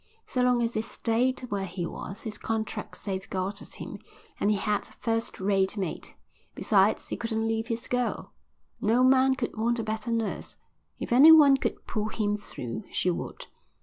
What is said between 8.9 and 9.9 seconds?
man could want a